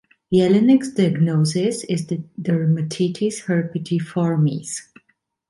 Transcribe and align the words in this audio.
Jelinek's 0.33 0.91
diagnosis 0.95 1.83
is 1.83 2.07
dermatitis 2.07 3.43
herpetiformis. 3.45 4.81